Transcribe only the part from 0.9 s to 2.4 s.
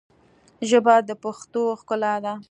د پښتو ښکلا ده